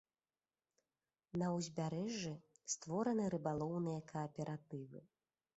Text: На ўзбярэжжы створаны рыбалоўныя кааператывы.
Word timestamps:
На 1.41 1.47
ўзбярэжжы 1.57 2.33
створаны 2.77 3.31
рыбалоўныя 3.37 3.99
кааператывы. 4.15 4.99